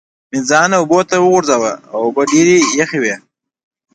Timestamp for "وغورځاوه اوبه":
1.19-2.21